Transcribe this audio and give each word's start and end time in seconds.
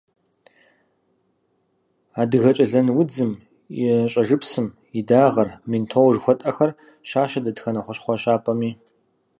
Адыгэкӏэлэн 2.21 2.87
удзым 2.99 3.31
и 3.83 3.83
щӏэжыпсыр, 4.11 4.67
и 4.99 5.01
дагъэр, 5.07 5.49
ментол 5.69 6.07
жыхуэтӏэхэр 6.13 6.71
щащэ 7.09 7.39
дэтхэнэ 7.45 7.81
хущхъуэ 7.85 8.15
щапӏэми. 8.21 8.71